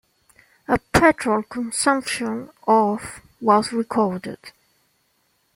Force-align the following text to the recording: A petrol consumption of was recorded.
A 0.67 0.79
petrol 0.79 1.43
consumption 1.43 2.49
of 2.67 3.21
was 3.39 3.71
recorded. 3.71 4.39